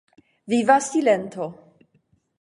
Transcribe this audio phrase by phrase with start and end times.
[0.53, 1.43] Viva silento.